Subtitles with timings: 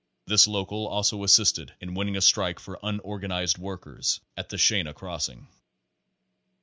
[0.25, 4.95] This local also assisted in win ning a strike for unorganized workers at the Shenna
[4.95, 5.47] Crossing.